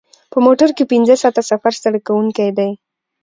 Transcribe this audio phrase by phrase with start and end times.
[0.31, 2.71] په موټر کې پنځه ساعته سفر ستړی کوونکی دی.